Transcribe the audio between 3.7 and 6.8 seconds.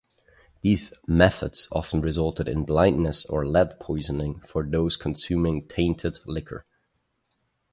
poisoning for those consuming tainted liquor.